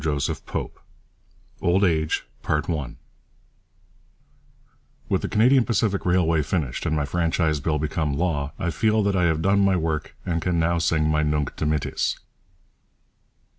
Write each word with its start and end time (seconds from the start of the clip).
CHAPTER 0.03 0.33
III 0.59 0.69
OLD 1.61 1.83
AGE 1.83 2.25
'With 5.09 5.21
the 5.21 5.27
Canadian 5.29 5.63
Pacific 5.63 6.07
Railway 6.07 6.41
finished, 6.41 6.87
and 6.87 6.95
my 6.95 7.05
Franchise 7.05 7.59
Bill 7.59 7.77
become 7.77 8.17
law, 8.17 8.51
I 8.57 8.71
feel 8.71 9.03
that 9.03 9.15
I 9.15 9.25
have 9.25 9.43
done 9.43 9.59
my 9.63 9.75
work 9.77 10.15
and 10.25 10.41
can 10.41 10.57
now 10.59 10.79
sing 10.79 11.07
my 11.07 11.21
Nunc 11.21 11.55
dimittis.' 11.55 12.17